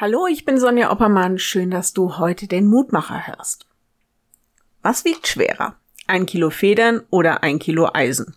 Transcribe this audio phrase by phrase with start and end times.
[0.00, 1.40] Hallo, ich bin Sonja Oppermann.
[1.40, 3.66] Schön, dass du heute den Mutmacher hörst.
[4.80, 5.74] Was wiegt schwerer?
[6.06, 8.36] Ein Kilo Federn oder ein Kilo Eisen?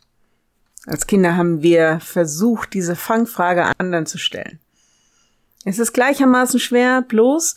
[0.88, 4.60] Als Kinder haben wir versucht, diese Fangfrage anderen zu stellen.
[5.64, 7.54] Es ist gleichermaßen schwer, bloß,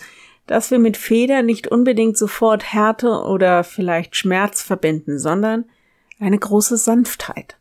[0.47, 5.65] dass wir mit Federn nicht unbedingt sofort Härte oder vielleicht Schmerz verbinden, sondern
[6.21, 7.57] eine große Sanftheit.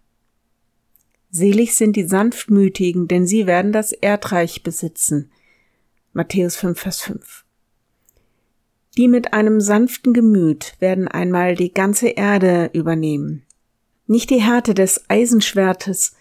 [1.32, 5.32] Selig sind die Sanftmütigen, denn sie werden das Erdreich besitzen.
[6.16, 7.44] Matthäus 5, Vers 5.
[8.98, 13.48] Die mit einem sanften Gemüt werden einmal die ganze Erde übernehmen.
[14.06, 16.16] Nicht die Härte des Eisenschwertes,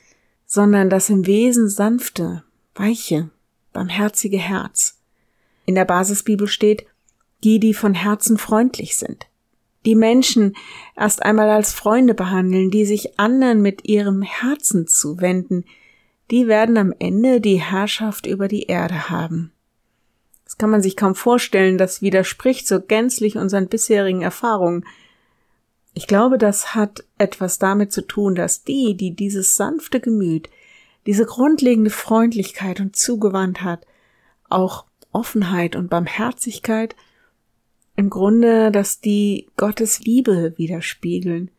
[0.47, 2.43] sondern das im Wesen sanfte,
[2.75, 3.29] weiche,
[3.75, 5.03] barmherzige Herz.
[5.67, 6.87] In der Basisbibel steht,
[7.45, 9.27] die, die von Herzen freundlich sind.
[9.85, 10.57] Die Menschen
[10.97, 15.67] erst einmal als Freunde behandeln, die sich anderen mit ihrem Herzen zuwenden,
[16.31, 19.53] die werden am Ende die Herrschaft über die Erde haben.
[20.53, 24.85] Das kann man sich kaum vorstellen, das widerspricht so gänzlich unseren bisherigen Erfahrungen.
[25.95, 30.51] Ich glaube, das hat etwas damit zu tun, dass die, die dieses sanfte Gemüt,
[31.07, 33.87] diese grundlegende Freundlichkeit und Zugewandtheit,
[34.51, 36.97] auch Offenheit und Barmherzigkeit,
[37.97, 41.51] im Grunde, dass die Gottes Liebe widerspiegeln.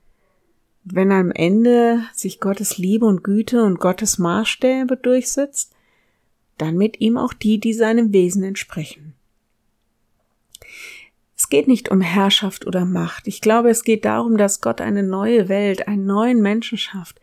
[0.84, 5.73] Wenn am Ende sich Gottes Liebe und Güte und Gottes Maßstäbe durchsetzt,
[6.58, 9.14] dann mit ihm auch die, die seinem Wesen entsprechen.
[11.36, 13.28] Es geht nicht um Herrschaft oder Macht.
[13.28, 17.20] Ich glaube, es geht darum, dass Gott eine neue Welt, einen neuen Menschen schafft,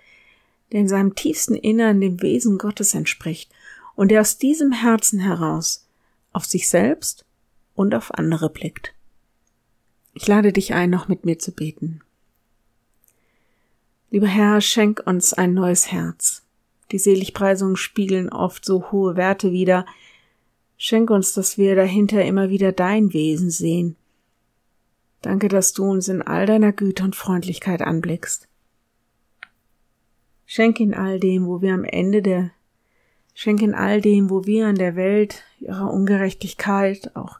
[0.72, 3.50] der in seinem tiefsten Innern dem Wesen Gottes entspricht
[3.95, 5.87] und der aus diesem Herzen heraus
[6.33, 7.25] auf sich selbst
[7.75, 8.92] und auf andere blickt.
[10.15, 12.00] Ich lade dich ein, noch mit mir zu beten.
[14.11, 16.42] Lieber Herr, schenk uns ein neues Herz,
[16.92, 19.86] die Seligpreisungen spiegeln oft so hohe Werte wider.
[20.77, 23.97] Schenk uns, dass wir dahinter immer wieder dein Wesen sehen.
[25.22, 28.48] Danke, dass du uns in all deiner Güte und Freundlichkeit anblickst.
[30.47, 32.50] Schenk in all dem, wo wir am Ende der,
[33.34, 37.38] schenk in all dem, wo wir in der Welt ihrer Ungerechtigkeit, auch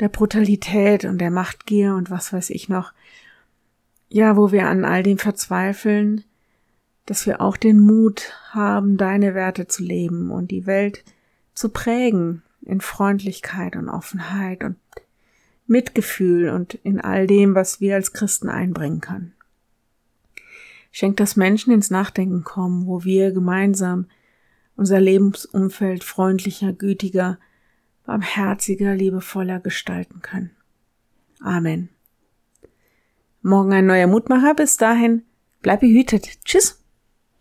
[0.00, 2.92] der Brutalität und der Machtgier und was weiß ich noch,
[4.08, 6.24] ja, wo wir an all dem verzweifeln,
[7.06, 11.04] dass wir auch den Mut haben, deine Werte zu leben und die Welt
[11.54, 14.76] zu prägen in Freundlichkeit und Offenheit und
[15.66, 19.32] Mitgefühl und in all dem, was wir als Christen einbringen können.
[20.92, 24.06] Schenkt, dass Menschen ins Nachdenken kommen, wo wir gemeinsam
[24.76, 27.38] unser Lebensumfeld freundlicher, gütiger,
[28.04, 30.50] barmherziger, liebevoller gestalten können.
[31.40, 31.88] Amen.
[33.42, 34.54] Morgen ein neuer Mutmacher.
[34.54, 35.22] Bis dahin,
[35.62, 36.44] bleib behütet.
[36.44, 36.85] Tschüss.